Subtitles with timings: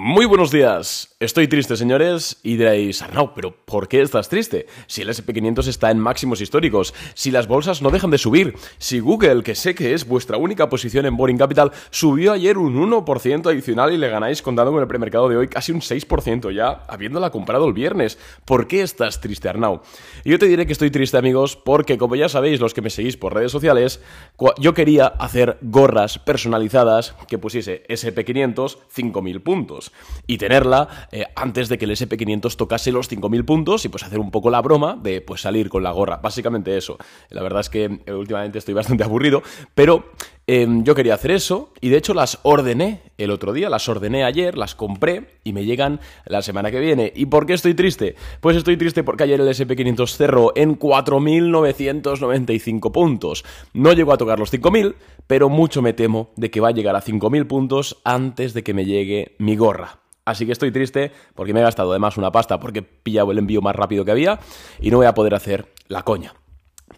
[0.00, 1.16] Muy buenos días.
[1.18, 4.68] Estoy triste, señores, y diréis, Arnau, pero ¿por qué estás triste?
[4.86, 9.00] Si el SP500 está en máximos históricos, si las bolsas no dejan de subir, si
[9.00, 13.50] Google, que sé que es vuestra única posición en Boring Capital, subió ayer un 1%
[13.50, 17.30] adicional y le ganáis contando con el premercado de hoy casi un 6% ya, habiéndola
[17.30, 18.20] comprado el viernes.
[18.44, 19.82] ¿Por qué estás triste, Arnau?
[20.24, 23.16] Yo te diré que estoy triste, amigos, porque como ya sabéis los que me seguís
[23.16, 24.00] por redes sociales,
[24.60, 29.87] yo quería hacer gorras personalizadas que pusiese SP500 5.000 puntos
[30.26, 34.18] y tenerla eh, antes de que el SP500 tocase los 5.000 puntos y pues hacer
[34.18, 36.18] un poco la broma de pues salir con la gorra.
[36.18, 36.98] Básicamente eso.
[37.30, 39.42] La verdad es que eh, últimamente estoy bastante aburrido,
[39.74, 40.12] pero
[40.48, 44.24] em, yo quería hacer eso y de hecho las ordené el otro día, las ordené
[44.24, 47.12] ayer, las compré y me llegan la semana que viene.
[47.14, 48.16] ¿Y por qué estoy triste?
[48.40, 53.44] Pues estoy triste porque ayer el SP500 cerró en 4.995 puntos.
[53.72, 54.96] No llegó a tocar los 5.000,
[55.28, 58.74] pero mucho me temo de que va a llegar a 5.000 puntos antes de que
[58.74, 60.00] me llegue mi gorra.
[60.24, 63.38] Así que estoy triste porque me he gastado además una pasta porque he pillado el
[63.38, 64.38] envío más rápido que había
[64.80, 66.34] y no voy a poder hacer la coña.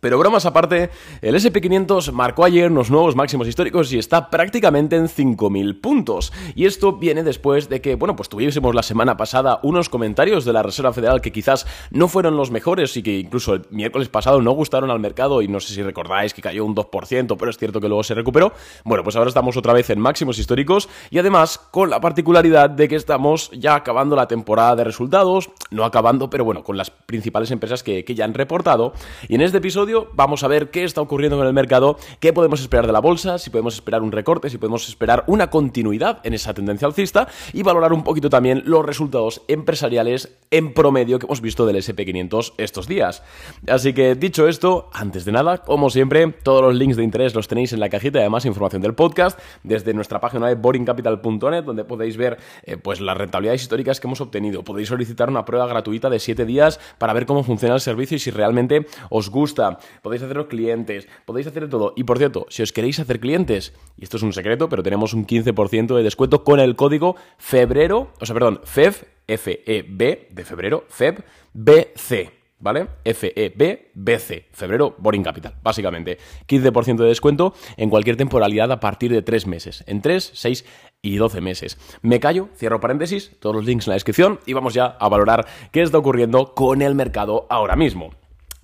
[0.00, 5.08] Pero bromas aparte, el SP500 marcó ayer unos nuevos máximos históricos y está prácticamente en
[5.08, 6.32] 5.000 puntos.
[6.54, 10.52] Y esto viene después de que, bueno, pues tuviésemos la semana pasada unos comentarios de
[10.52, 14.40] la Reserva Federal que quizás no fueron los mejores y que incluso el miércoles pasado
[14.40, 17.58] no gustaron al mercado y no sé si recordáis que cayó un 2%, pero es
[17.58, 18.52] cierto que luego se recuperó.
[18.84, 22.88] Bueno, pues ahora estamos otra vez en máximos históricos y además con la particularidad de
[22.88, 27.50] que estamos ya acabando la temporada de resultados, no acabando, pero bueno, con las principales
[27.50, 28.94] empresas que, que ya han reportado.
[29.28, 29.79] Y en este episodio
[30.14, 33.38] vamos a ver qué está ocurriendo con el mercado, qué podemos esperar de la bolsa,
[33.38, 37.62] si podemos esperar un recorte, si podemos esperar una continuidad en esa tendencia alcista y
[37.62, 42.86] valorar un poquito también los resultados empresariales en promedio que hemos visto del SP500 estos
[42.86, 43.22] días.
[43.68, 47.48] Así que dicho esto, antes de nada, como siempre, todos los links de interés los
[47.48, 51.84] tenéis en la cajita y además información del podcast desde nuestra página web boringcapital.net donde
[51.84, 54.62] podéis ver eh, pues las rentabilidades históricas que hemos obtenido.
[54.62, 58.20] Podéis solicitar una prueba gratuita de 7 días para ver cómo funciona el servicio y
[58.20, 59.69] si realmente os gusta
[60.02, 61.92] podéis haceros clientes, podéis hacer todo.
[61.96, 65.14] Y por cierto, si os queréis hacer clientes, y esto es un secreto, pero tenemos
[65.14, 68.94] un 15% de descuento con el código febrero, o sea, perdón, FEB,
[69.26, 72.40] F-E-B de febrero, FEB, BC.
[72.60, 72.88] ¿vale?
[73.04, 76.18] FEBBC, febrero Boring Capital, básicamente.
[76.46, 80.64] 15% de descuento en cualquier temporalidad a partir de 3 meses, en 3, 6
[81.02, 81.78] y 12 meses.
[82.02, 85.46] Me callo, cierro paréntesis, todos los links en la descripción y vamos ya a valorar
[85.72, 88.19] qué está ocurriendo con el mercado ahora mismo.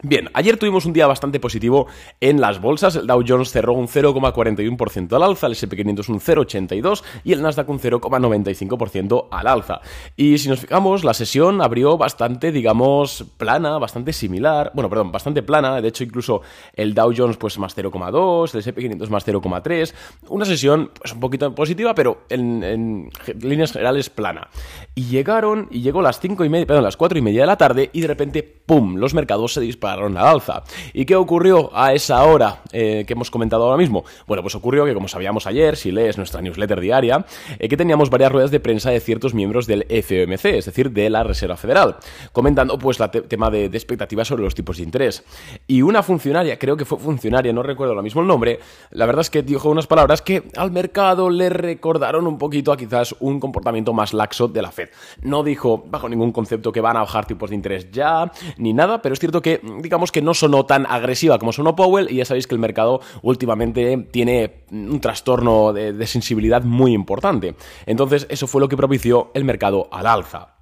[0.09, 1.89] Bien, ayer tuvimos un día bastante positivo
[2.21, 2.95] en las bolsas.
[2.95, 7.69] El Dow Jones cerró un 0,41% al alza, el SP500 un 0,82% y el Nasdaq
[7.69, 9.81] un 0,95% al alza.
[10.17, 14.71] Y si nos fijamos, la sesión abrió bastante, digamos, plana, bastante similar.
[14.75, 15.81] Bueno, perdón, bastante plana.
[15.81, 16.41] De hecho, incluso
[16.75, 19.93] el Dow Jones pues más 0,2, el SP500 más 0,3.
[20.29, 24.51] Una sesión pues un poquito positiva, pero en, líneas generales plana.
[24.95, 27.59] Y llegaron, y llegó las 5 y media, perdón, las 4 y media de la
[27.59, 30.63] tarde y de repente, ¡pum!, los mercados se dispararon al.
[30.93, 34.05] ¿Y qué ocurrió a esa hora eh, que hemos comentado ahora mismo?
[34.27, 37.25] Bueno, pues ocurrió que, como sabíamos ayer, si lees nuestra newsletter diaria,
[37.59, 41.11] eh, que teníamos varias ruedas de prensa de ciertos miembros del FOMC, es decir, de
[41.11, 41.97] la Reserva Federal,
[42.33, 45.25] comentando pues el tema de, expectativas sobre los tipos de interés.
[45.67, 49.23] Y una funcionaria, creo que fue funcionaria, no recuerdo ahora mismo el nombre, la verdad
[49.23, 53.41] es que dijo unas palabras que al mercado le recordaron un poquito a quizás un
[53.41, 54.91] comportamiento más laxo de la Fed.
[55.23, 59.01] No dijo bajo ningún concepto que van a bajar tipos de interés ya, ni nada,
[59.03, 62.25] pero es cierto que digamos que no sonó tan agresiva como sonó Powell y ya
[62.25, 67.57] sabéis que el mercado últimamente tiene un trastorno de, sensibilidad muy importante.
[67.87, 70.55] Entonces eso fue lo que propició el mercado al alza.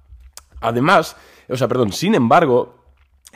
[0.61, 1.15] Además,
[1.49, 2.84] o sea, perdón, sin embargo,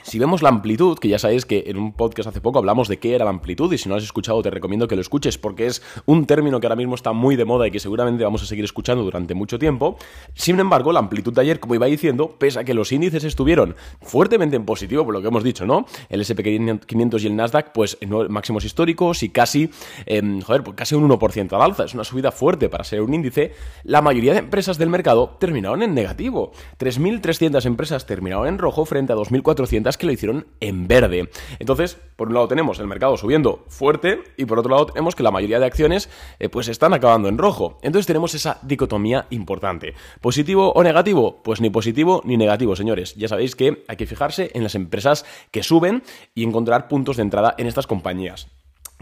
[0.02, 2.98] si vemos la amplitud, que ya sabéis que en un podcast hace poco hablamos de
[2.98, 5.38] qué era la amplitud, y si no lo has escuchado te recomiendo que lo escuches
[5.38, 8.42] porque es un término que ahora mismo está muy de moda y que seguramente vamos
[8.42, 9.96] a seguir escuchando durante mucho tiempo.
[10.34, 13.76] Sin embargo, la amplitud de ayer, como iba diciendo, pese a que los índices estuvieron
[14.00, 15.86] fuertemente en positivo, por lo que hemos dicho, ¿no?
[16.08, 19.70] El SP500 y el Nasdaq, pues máximos históricos y casi,
[20.06, 21.84] eh, joder, pues casi un 1% al alza.
[21.84, 23.52] Es una subida fuerte para ser un índice.
[23.84, 26.52] La mayoría de empresas del mercado terminaron en negativo.
[26.78, 31.30] 3.300 empresas terminaron en rojo frente a 2.400 que lo hicieron en verde.
[31.58, 35.22] Entonces, por un lado tenemos el mercado subiendo fuerte y por otro lado tenemos que
[35.22, 36.08] la mayoría de acciones
[36.38, 37.78] eh, pues están acabando en rojo.
[37.82, 39.94] Entonces tenemos esa dicotomía importante.
[40.20, 41.42] ¿Positivo o negativo?
[41.42, 43.14] Pues ni positivo ni negativo, señores.
[43.16, 46.02] Ya sabéis que hay que fijarse en las empresas que suben
[46.34, 48.48] y encontrar puntos de entrada en estas compañías.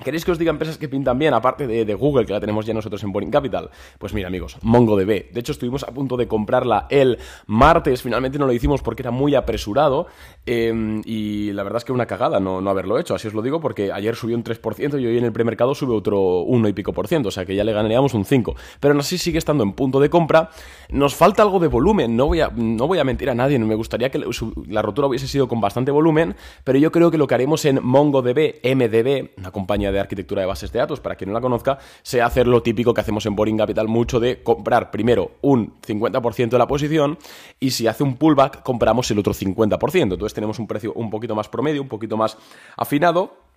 [0.03, 2.75] ¿Queréis que os diga empresas que pintan bien, aparte de, Google, que la tenemos ya
[2.75, 3.71] nosotros en Boring Capital?
[3.99, 5.33] Pues mira, amigos, MongoDB.
[5.33, 9.11] De hecho, estuvimos a punto de comprarla el martes, finalmente no lo hicimos porque era
[9.11, 10.07] muy apresurado.
[10.47, 13.43] Em, y la verdad es que una cagada no, no haberlo hecho, así os lo
[13.43, 16.73] digo, porque ayer subió un 3% y hoy en el premercado sube otro 1 y
[16.73, 18.55] pico por ciento, o sea que ya le ganaríamos un 5.
[18.81, 20.51] Pero aún así sigue estando en punto de compra.
[20.91, 23.75] Nos falta algo de volumen, no voy a, no voy a mentir a nadie, me
[23.75, 24.23] gustaría que
[24.69, 27.81] la rotura hubiese sido con bastante volumen, pero yo creo que lo que haremos en
[27.83, 31.79] MongoDB, MDB, una compañía de arquitectura de bases de datos, para quien no la conozca,
[32.03, 36.51] sea hacer lo típico que hacemos en Boring Capital mucho de comprar primero un 50%
[36.51, 37.19] de la posición
[37.61, 40.03] y si hace un pullback compramos el otro 50%.
[40.03, 42.37] Entonces tenemos un precio un poquito más promedio, un poquito más
[42.77, 43.48] afinado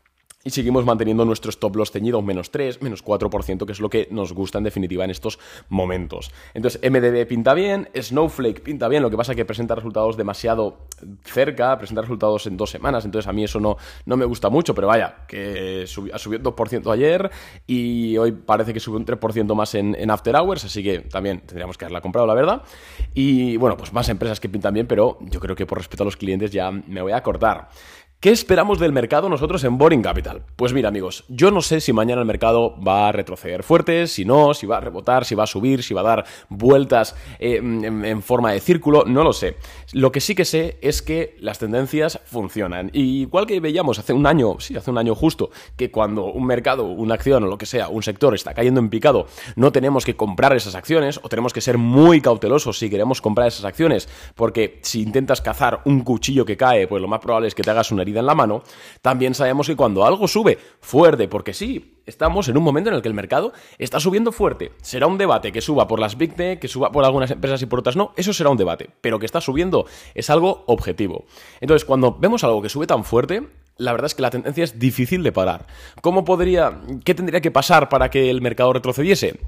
[0.43, 3.79] y seguimos manteniendo nuestro stop loss ceñido a un menos 3, menos 4%, que es
[3.79, 5.39] lo que nos gusta en definitiva en estos
[5.69, 6.31] momentos.
[6.53, 10.87] Entonces, MDB pinta bien, Snowflake pinta bien, lo que pasa es que presenta resultados demasiado
[11.23, 14.73] cerca, presenta resultados en dos semanas, entonces a mí eso no, no me gusta mucho,
[14.73, 17.29] pero vaya, que subió, subió un 2% ayer
[17.67, 21.41] y hoy parece que sube un 3% más en, en, After Hours, así que también
[21.41, 22.63] tendríamos que haberla comprado, la verdad.
[23.13, 26.05] Y bueno, pues más empresas que pintan bien, pero yo creo que por respeto a
[26.05, 27.69] los clientes ya me voy a cortar.
[28.21, 30.43] ¿Qué esperamos del mercado nosotros en Boring Capital?
[30.55, 34.25] Pues mira amigos, yo no sé si mañana el mercado va a retroceder fuerte, si
[34.25, 37.55] no, si va a rebotar, si va a subir, si va a dar vueltas eh,
[37.55, 39.57] en, forma de círculo, no lo sé.
[39.93, 42.91] Lo que sí que sé es que las tendencias funcionan.
[42.93, 46.45] Y igual que veíamos hace un año, sí, hace un año justo, que cuando un
[46.45, 49.25] mercado, una acción o lo que sea, un sector está cayendo en picado,
[49.55, 53.47] no tenemos que comprar esas acciones o tenemos que ser muy cautelosos si queremos comprar
[53.47, 57.55] esas acciones, porque si intentas cazar un cuchillo que cae, pues lo más probable es
[57.55, 58.63] que te hagas una herida en la mano,
[59.01, 63.01] también sabemos que cuando algo sube fuerte, porque sí, estamos en un momento en el
[63.01, 64.71] que el mercado está subiendo fuerte.
[64.81, 67.65] Será un debate que suba por las Big Tech, que suba por algunas empresas y
[67.65, 71.25] por otras no, eso será un debate, pero que está subiendo es algo objetivo.
[71.59, 73.47] Entonces, cuando vemos algo que sube tan fuerte,
[73.77, 75.65] la verdad es que la tendencia es difícil de parar.
[76.01, 79.39] ¿Cómo podría, qué tendría que pasar para que el mercado retrocediese?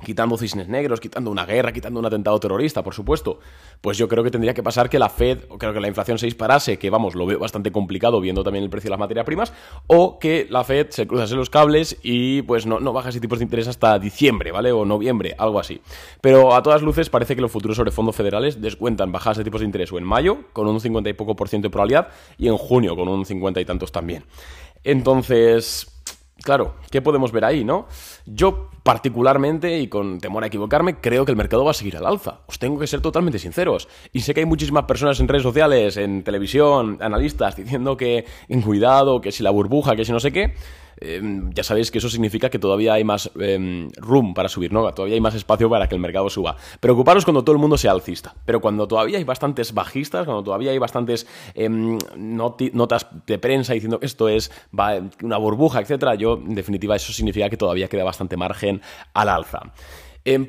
[0.00, 3.38] Quitando cisnes negros, quitando una guerra, quitando un atentado terrorista, por supuesto,
[3.80, 6.18] pues yo creo que tendría que pasar que la Fed, o creo que la inflación
[6.18, 9.26] se disparase, que vamos, lo veo bastante complicado viendo también el precio de las materias
[9.26, 9.52] primas,
[9.86, 13.44] o que la Fed se cruzase los cables y pues no, no bajase tipos de
[13.44, 14.72] interés hasta diciembre, ¿vale?
[14.72, 15.80] O noviembre, algo así.
[16.20, 19.60] Pero a todas luces parece que los futuros sobre fondos federales descuentan bajas de tipos
[19.60, 22.08] de interés o en mayo, con un 50 y poco por ciento de probabilidad,
[22.38, 24.24] y en junio, con un 50 y tantos también.
[24.84, 25.99] Entonces,
[26.42, 27.86] Claro, ¿qué podemos ver ahí, no?
[28.24, 32.06] Yo, particularmente, y con temor a equivocarme, creo que el mercado va a seguir al
[32.06, 32.40] alza.
[32.46, 33.88] Os tengo que ser totalmente sinceros.
[34.12, 38.62] Y sé que hay muchísimas personas en redes sociales, en televisión, analistas, diciendo que en
[38.62, 40.54] cuidado, que si la burbuja, que si no sé qué.
[40.98, 44.92] Em, ya sabéis que eso significa que todavía hay más em, room para subir, ¿no?
[44.92, 46.56] Todavía hay más espacio para que el mercado suba.
[46.80, 50.70] Preocuparos cuando todo el mundo sea alcista, pero cuando todavía hay bastantes bajistas, cuando todavía
[50.70, 54.50] hay bastantes em, notas de prensa diciendo que esto es
[55.22, 58.80] una burbuja, etcétera, yo, en definitiva, eso significa que todavía queda bastante margen
[59.14, 59.72] al alza.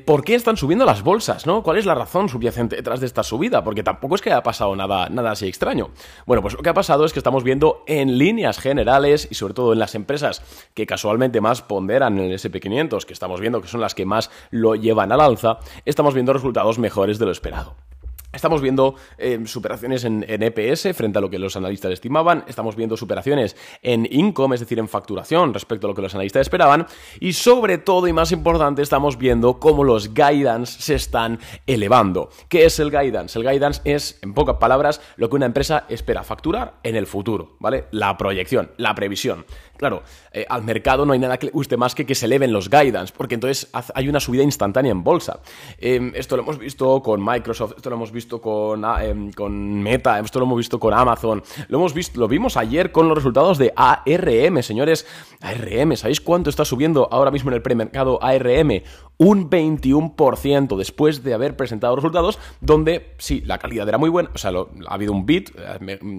[0.04, 1.46] ¿Por qué están subiendo las bolsas?
[1.46, 1.62] ¿no?
[1.62, 3.64] ¿Cuál es la razón subyacente detrás de esta subida?
[3.64, 5.90] Porque tampoco es que haya pasado nada, nada así extraño.
[6.26, 9.54] Bueno, pues lo que ha pasado es que estamos viendo en líneas generales y sobre
[9.54, 10.42] todo en las empresas
[10.74, 14.74] que casualmente más ponderan el SP500, que estamos viendo que son las que más lo
[14.74, 17.74] llevan al alza, estamos viendo resultados mejores de lo esperado.
[18.32, 22.96] Estamos viendo eh, superaciones en, EPS frente a lo que los analistas estimaban, estamos viendo
[22.96, 26.86] superaciones en income, es decir, en facturación respecto a lo que los analistas esperaban,
[27.20, 32.30] y sobre todo y más importante, estamos viendo cómo los guidance se están elevando.
[32.48, 33.38] ¿Qué es el guidance?
[33.38, 37.56] El guidance es, en pocas palabras, lo que una empresa espera facturar en el futuro,
[37.60, 37.84] ¿vale?
[37.90, 39.44] La proyección, la previsión.
[39.82, 42.52] Claro, eh, al mercado no hay nada que le guste más que que se eleven
[42.52, 45.40] los guidance, porque entonces hay una subida instantánea en bolsa.
[45.76, 49.82] Em, esto lo hemos visto con Microsoft, esto lo hemos visto con, ah, em, con
[49.82, 53.18] Meta, esto lo hemos visto con Amazon, lo hemos visto, lo vimos ayer con los
[53.18, 55.04] resultados de ARM, señores.
[55.40, 58.84] ARM, ¿sabéis cuánto está subiendo ahora mismo en el premercado ARM?
[59.18, 64.38] Un 21% después de haber presentado resultados donde sí, la calidad era muy buena, o
[64.38, 65.50] sea, ha habido un beat,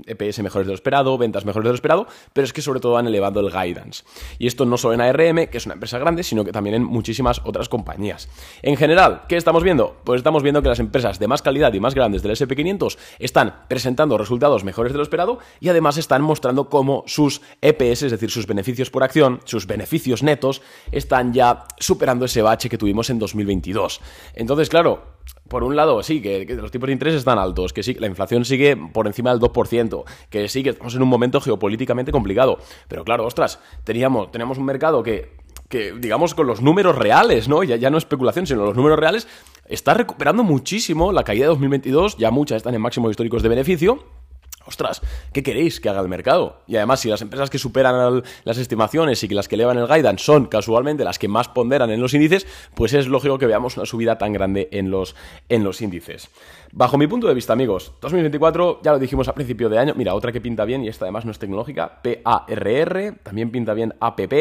[0.05, 2.79] EPS eh, mejores de lo esperado, ventas mejores de lo esperado, pero es que sobre
[2.79, 4.03] todo han elevado el guidance.
[4.39, 6.83] Y esto no solo en ARM, que es una empresa grande, sino que también en
[6.83, 8.27] muchísimas otras compañías.
[8.62, 9.98] En general, ¿qué estamos viendo?
[10.03, 13.63] Pues estamos viendo que las empresas de más calidad y más grandes del SP500 están
[13.67, 18.31] presentando resultados mejores de lo esperado y además están mostrando cómo sus EPS, es decir,
[18.31, 23.19] sus beneficios por acción, sus beneficios netos, están ya superando ese bache que tuvimos en
[23.19, 24.01] 2022.
[24.36, 25.13] Entonces, claro,
[25.48, 28.44] por un lado, sí, que, los tipos de interés están altos, que sí, la inflación
[28.44, 32.58] sigue por encima del 2%, que sí, que estamos en un momento geopolíticamente complicado.
[32.88, 35.38] Pero claro, ostras, teníamos, teníamos un mercado que,
[35.70, 37.63] que, digamos, con los números reales, ¿no?
[37.63, 39.27] Ya, ya no especulación, sino los números reales,
[39.68, 44.23] está recuperando muchísimo la caída de 2022, ya muchas están en máximos históricos de beneficio
[44.65, 45.01] ostras,
[45.32, 46.62] ¿qué queréis que haga el mercado?
[46.67, 49.88] Y además, si las empresas que superan las estimaciones y que las que elevan el
[49.88, 53.77] guidance son casualmente las que más ponderan en los índices, pues es lógico que veamos
[53.77, 55.15] una subida tan grande en los,
[55.50, 56.29] en los índices.
[56.72, 60.15] Bajo mi punto de vista, amigos, 2024, ya lo dijimos a principio de año, mira,
[60.15, 64.34] otra que pinta bien y esta además no es tecnológica, PARR, también pinta bien APP,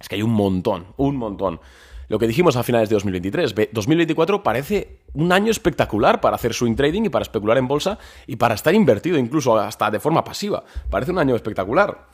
[0.00, 1.60] es que hay un montón, un montón
[2.10, 3.54] lo que dijimos a finales de 2023.
[3.72, 8.34] 2024 parece un año espectacular para hacer swing trading y para especular en bolsa y
[8.34, 10.64] para estar invertido incluso hasta de forma pasiva.
[10.90, 12.09] Parece un año espectacular.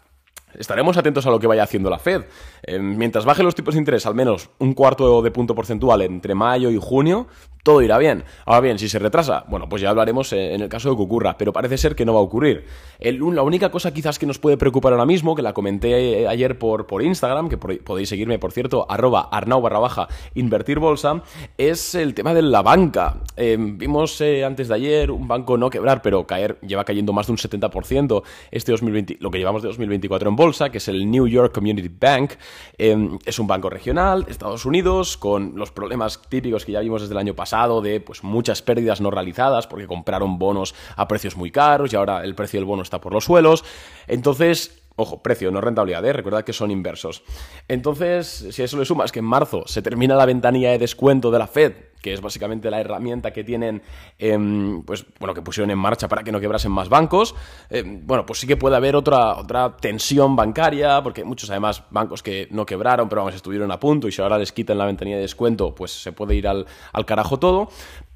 [0.58, 2.22] Estaremos atentos a lo que vaya haciendo la Fed.
[2.62, 6.34] Eh, mientras baje los tipos de interés al menos un cuarto de punto porcentual entre
[6.34, 7.26] mayo y junio,
[7.66, 8.22] todo irá bien.
[8.44, 11.02] Ahora bien, si se retrasa, bueno, pues ya hablaremos eh, en el caso de que
[11.02, 12.64] ocurra, pero parece ser que no va a ocurrir.
[13.00, 16.58] la única cosa quizás que nos puede preocupar ahora mismo, que la comenté eh, ayer
[16.58, 21.22] por, por Instagram, que podéis seguirme, por cierto, arroba arnau barra baja invertir bolsa,
[21.58, 23.16] es el tema de la banca.
[23.36, 27.32] Eh, vimos antes de ayer un banco no quebrar, pero caer, lleva cayendo más de
[27.32, 31.26] un 70% este 2020, lo que llevamos de 2024 en bolsa, que es el New
[31.26, 32.32] York Community Bank.
[32.78, 37.18] es un banco regional, Estados Unidos, con los problemas típicos que ya vimos desde el
[37.18, 41.92] año pasado de pues, muchas pérdidas no realizadas porque compraron bonos a precios muy caros
[41.92, 43.64] y ahora el precio del bono está por los suelos.
[44.06, 46.42] Entonces, Ojo, precio, no rentabilidad, ¿eh?
[46.42, 47.22] que son inversos.
[47.68, 51.30] Entonces, si a eso le sumas que en marzo se termina la ventanilla de descuento
[51.30, 51.74] de la Fed,
[52.06, 53.82] que es básicamente la herramienta que tienen,
[54.16, 57.34] em, pues bueno, que pusieron en marcha para que no quebrasen más bancos,
[57.68, 62.22] em, bueno, pues sí que puede haber otra, otra tensión bancaria, porque muchos además bancos
[62.22, 65.16] que no quebraron, pero vamos, estuvieron a punto y si ahora les quitan la ventanilla
[65.16, 67.70] de descuento, pues se puede ir al, al carajo todo.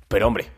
[0.06, 0.50] Pero hombre,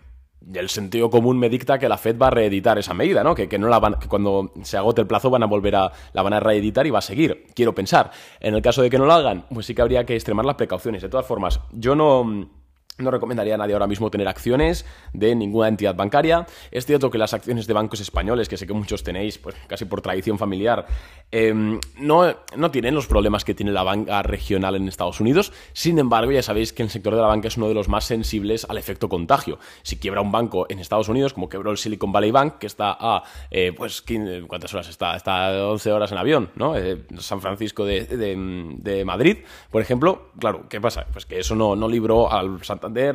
[0.52, 3.34] el sentido común me dicta que la Fed va a reeditar esa medida, ¿no?
[3.34, 5.90] Que, que no la van, que cuando se agote el plazo van a volver a,
[6.12, 7.46] la van a reeditar y va a seguir.
[7.54, 8.10] Quiero pensar.
[8.40, 10.56] En el caso de que no lo hagan, pues sí que habría que extremar las
[10.56, 11.00] precauciones.
[11.00, 12.61] De todas formas, yo no
[12.98, 16.46] no recomendaría a nadie ahora mismo tener acciones de ninguna entidad bancaria.
[16.70, 19.86] Es cierto que las acciones de bancos españoles, que sé que muchos tenéis, pues casi
[19.86, 20.86] por tradición familiar,
[21.30, 25.52] em, no, no tienen los problemas que tiene la banca regional en Estados Unidos.
[25.72, 28.04] Sin embargo, ya sabéis que el sector de la banca es uno de los más
[28.04, 29.58] sensibles al efecto contagio.
[29.82, 32.96] Si quiebra un banco en Estados Unidos, como quebró el Silicon Valley Bank, que está
[32.98, 34.04] a, eh, pues,
[34.46, 35.16] ¿cuántas horas está?
[35.16, 36.76] Está a 11 horas en avión, ¿no?
[36.76, 39.38] Eh, San Francisco de, de, Madrid,
[39.70, 40.30] por ejemplo.
[40.38, 41.06] Claro, ¿qué pasa?
[41.12, 42.62] Pues que eso no, no libró al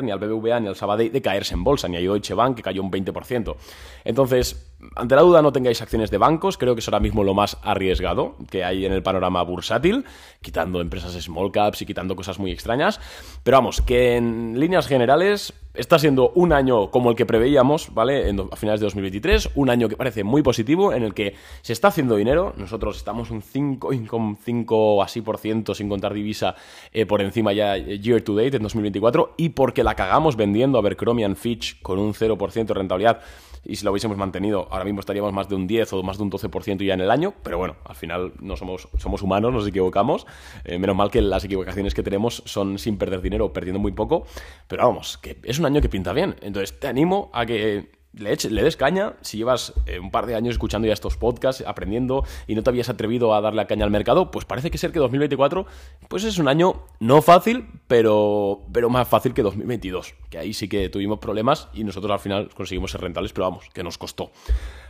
[0.03, 2.63] Ni al BBVA, ni al Sabadell de caerse en bolsa, ni a Deutsche Bank, que
[2.63, 3.55] cayó un 20%.
[4.03, 7.33] Entonces, ante la duda no tengáis acciones de bancos, creo que es ahora mismo lo
[7.33, 10.05] más arriesgado que hay en el panorama bursátil,
[10.41, 12.99] quitando empresas small caps y quitando cosas muy extrañas.
[13.43, 18.29] Pero vamos, que en líneas generales está siendo un año como el que preveíamos, ¿vale?
[18.29, 21.89] a finales de 2023, un año que parece muy positivo, en el que se está
[21.89, 22.53] haciendo dinero.
[22.57, 26.55] Nosotros estamos un 5, así por ciento, sin contar divisa,
[26.91, 30.77] eh, por encima ya eh, year to date en 2024, y porque la cagamos vendiendo
[30.77, 33.21] a Berkromian Fitch con un 0% de rentabilidad
[33.67, 36.23] y si lo hubiésemos mantenido, ahora mismo estaríamos más de un 10 o más de
[36.23, 39.67] un 12% ya en el año, pero bueno, al final no somos, somos humanos, nos
[39.67, 40.25] equivocamos.
[40.63, 44.25] Eh, menos mal que las equivocaciones que tenemos son sin perder dinero, perdiendo muy poco,
[44.67, 46.35] pero vamos, que es un año que pinta bien.
[46.41, 49.13] Entonces te animo a que le, des caña.
[49.21, 52.69] Si llevas eh, un par de años escuchando ya estos podcasts, aprendiendo y no te
[52.69, 55.65] habías atrevido a darle caña al mercado, pues parece que ser que 2024
[56.07, 60.13] pues es un año no fácil, pero, pero más fácil que 2022.
[60.29, 63.69] Que ahí sí que tuvimos problemas y nosotros al final conseguimos ser rentables, pero vamos,
[63.73, 64.31] que nos costó.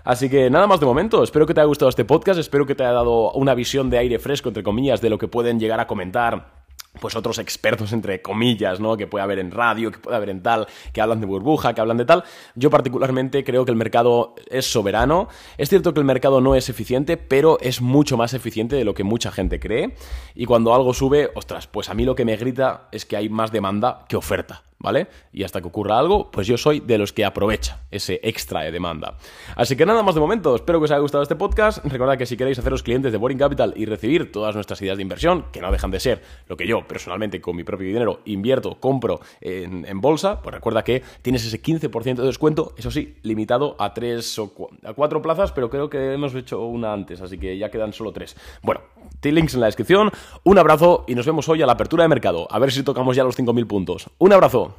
[0.03, 1.24] Así que nada más de momento.
[1.24, 2.39] Espero que te haya gustado este podcast.
[2.39, 5.27] Espero que te haya dado una visión de aire fresco, entre comillas, de lo que
[5.27, 6.57] pueden llegar a comentar
[7.00, 8.98] pues otros expertos entre comillas, ¿no?
[8.98, 11.82] Que puede haber en radio, que puede haber en tal, que hablan de burbuja, que
[11.82, 12.24] hablan de tal.
[12.56, 15.27] Yo particularmente creo que el mercado es soberano.
[15.58, 18.94] Es cierto que el mercado no es eficiente, pero es mucho más eficiente de lo
[18.94, 19.96] que mucha gente cree.
[20.36, 23.30] Y cuando algo sube, ostras, pues a mí lo que me grita es que hay
[23.30, 24.63] más demanda que oferta.
[24.88, 25.08] ¿Vale?
[25.34, 28.72] Y hasta que ocurra algo, pues yo soy de los que aprovecha ese extra de
[28.72, 29.17] demanda.
[29.58, 31.84] Así que nada más de momento, espero que os haya gustado este podcast.
[31.84, 35.01] Recordad que si queréis haceros clientes de Boring Capital y recibir todas nuestras ideas de
[35.01, 38.79] inversión, que no dejan de ser lo que yo personalmente con mi propio dinero invierto,
[38.79, 43.94] compro en, bolsa, pues recuerda que tienes ese 15% de descuento, eso sí, limitado a
[43.94, 44.53] tres o
[44.86, 48.13] a cuatro plazas, pero creo que hemos hecho una antes, así que ya quedan solo
[48.13, 48.38] tres.
[48.62, 48.79] Bueno,
[49.22, 50.12] links en la descripción,
[50.46, 53.17] un abrazo y nos vemos hoy a la apertura de mercado, a ver si tocamos
[53.17, 54.10] ya los 5.000 puntos.
[54.20, 54.76] Un abrazo.